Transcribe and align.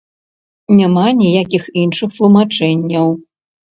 Няма 0.77 1.03
ніякіх 1.19 1.67
іншых 1.85 2.09
тлумачэнняў. 2.19 3.07